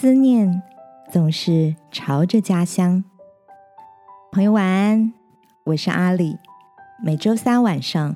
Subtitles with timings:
[0.00, 0.62] 思念
[1.10, 3.02] 总是朝着家乡。
[4.30, 5.12] 朋友晚安，
[5.64, 6.38] 我是阿里。
[7.02, 8.14] 每周三晚上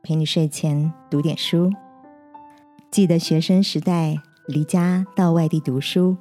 [0.00, 1.72] 陪你睡前读点书。
[2.88, 4.16] 记得学生时代
[4.46, 6.16] 离家到外地读书，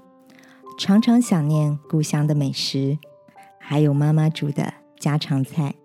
[0.79, 2.98] 常常想念故乡的美食，
[3.59, 5.75] 还有妈妈煮的家常菜。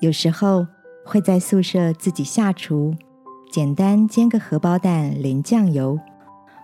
[0.00, 0.66] 有时候
[1.04, 2.94] 会在宿舍自己下厨，
[3.52, 6.00] 简单煎个荷包蛋淋酱油，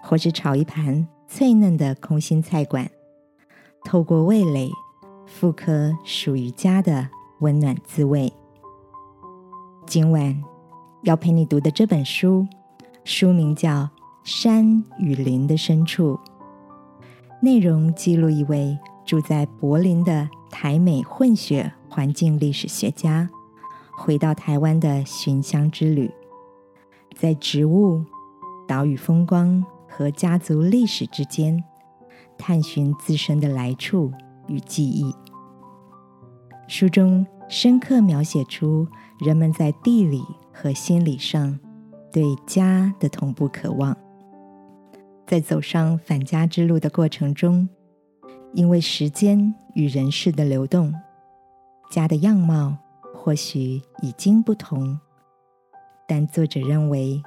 [0.02, 2.91] 或是炒一盘脆嫩的空心菜馆，
[3.86, 4.70] 透过味蕾
[5.24, 8.30] 复刻属于家的温暖滋味。
[9.87, 10.45] 今晚
[11.04, 12.46] 要陪你读的这本书，
[13.02, 13.70] 书名叫
[14.23, 16.20] 《山与林的深处》，
[17.40, 21.73] 内容记录一位住在柏林的台美混血。
[21.88, 23.28] 环境历史学家
[23.96, 26.10] 回到台湾的寻乡之旅，
[27.16, 28.04] 在植物、
[28.68, 29.64] 岛屿风光
[29.95, 31.62] 和家族历史之间，
[32.38, 34.10] 探寻自身的来处
[34.48, 35.15] 与记忆。
[36.66, 38.88] 书中深刻描写出
[39.20, 41.59] 人们在地理和心理上
[42.10, 43.95] 对家的同步渴望。
[45.26, 47.68] 在走上返家之路的过程中，
[48.54, 50.95] 因为时间与人事的流动。
[51.90, 52.74] 家的样貌
[53.15, 54.98] 或许已经不同，
[56.09, 57.23] 但作者认为，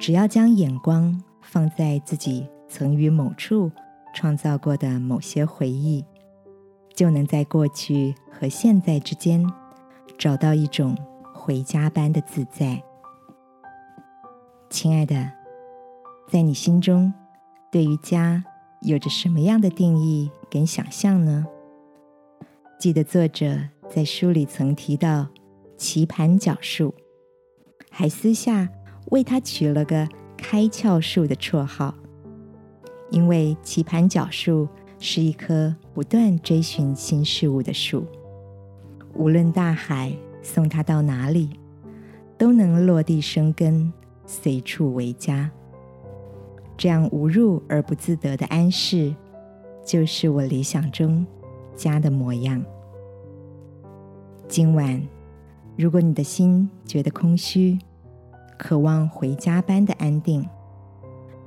[0.00, 3.70] 只要将眼光放在自己曾于某处
[4.14, 6.04] 创造过的某些回忆，
[6.94, 9.44] 就能在过去和现在之间
[10.18, 10.96] 找到一种
[11.32, 12.82] 回家般的自在。
[14.70, 15.30] 亲爱的，
[16.28, 17.12] 在你心中，
[17.70, 18.42] 对于家
[18.80, 21.46] 有着什么样的定义跟想象呢？
[22.80, 23.56] 记得作者。
[23.90, 25.28] 在书里曾提到
[25.76, 26.92] 棋盘角树，
[27.90, 28.68] 还私下
[29.10, 30.08] 为它取了个
[30.46, 31.94] “开窍树”的绰号，
[33.10, 34.68] 因为棋盘角树
[34.98, 38.04] 是一棵不断追寻新事物的树，
[39.14, 41.48] 无论大海送它到哪里，
[42.36, 43.90] 都能落地生根，
[44.26, 45.50] 随处为家。
[46.76, 49.14] 这样无入而不自得的安适，
[49.82, 51.26] 就是我理想中
[51.74, 52.62] 家的模样。
[54.46, 55.02] 今晚，
[55.74, 57.78] 如果你的心觉得空虚，
[58.58, 60.48] 渴望回家般的安定，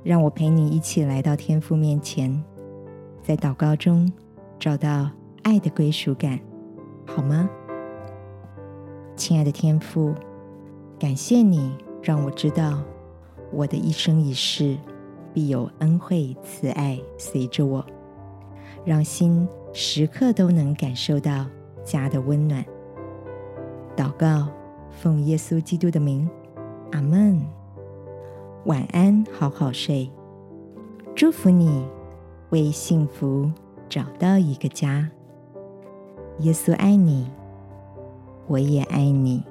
[0.03, 2.44] 让我陪你一起来到天父面前，
[3.22, 4.12] 在祷告中
[4.59, 5.09] 找到
[5.44, 6.40] 爱的归属感，
[7.06, 7.50] 好吗？
[9.16, 10.13] 亲爱的天父，
[11.00, 12.84] 感谢你让我知道，
[13.51, 14.78] 我的一生一世
[15.34, 17.84] 必有恩惠慈爱随着我，
[18.85, 21.46] 让心时刻都能感受到
[21.84, 22.63] 家的温暖。
[23.96, 24.50] 祷告，
[24.91, 26.29] 奉耶稣基督的名，
[26.92, 27.40] 阿门。
[28.66, 30.09] 晚安，好好睡。
[31.16, 31.86] 祝福你，
[32.50, 33.52] 为幸福
[33.90, 35.09] 找到一个家。
[36.40, 37.30] 耶稣爱你，
[38.47, 39.44] 我也爱你。